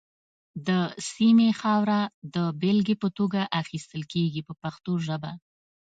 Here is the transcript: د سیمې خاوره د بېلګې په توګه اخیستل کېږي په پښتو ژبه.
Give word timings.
د 0.67 0.69
سیمې 1.13 1.49
خاوره 1.59 2.01
د 2.35 2.37
بېلګې 2.61 2.95
په 3.03 3.09
توګه 3.17 3.41
اخیستل 3.61 4.01
کېږي 4.13 4.41
په 4.47 4.53
پښتو 4.61 4.91
ژبه. 5.07 5.31